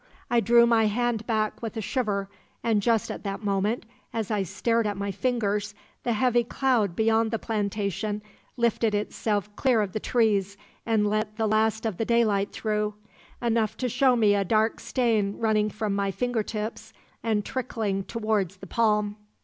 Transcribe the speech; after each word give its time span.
I 0.31 0.39
drew 0.39 0.65
my 0.65 0.87
hand 0.87 1.27
back 1.27 1.61
with 1.61 1.77
a 1.77 1.79
shiver, 1.81 2.27
and 2.63 2.81
just 2.81 3.11
at 3.11 3.23
that 3.23 3.43
moment, 3.43 3.85
as 4.11 4.31
I 4.31 4.41
stared 4.41 4.87
at 4.87 4.97
my 4.97 5.11
fingers, 5.11 5.75
the 6.01 6.13
heavy 6.13 6.43
cloud 6.43 6.95
beyond 6.95 7.29
the 7.29 7.37
plantation 7.37 8.23
lifted 8.57 8.95
itself 8.95 9.55
clear 9.55 9.79
of 9.79 9.91
the 9.93 9.99
trees 9.99 10.57
and 10.87 11.07
let 11.07 11.35
the 11.37 11.45
last 11.45 11.85
of 11.85 11.97
the 11.97 12.05
daylight 12.05 12.51
through 12.51 12.95
enough 13.43 13.77
to 13.77 13.87
show 13.87 14.15
me 14.15 14.33
a 14.33 14.43
dark 14.43 14.79
stain 14.79 15.37
running 15.37 15.69
from 15.69 15.93
my 15.93 16.09
finger 16.09 16.41
tips 16.41 16.93
and 17.21 17.45
trickling 17.45 18.03
towards 18.03 18.57
the 18.57 18.65
palm. 18.65 19.17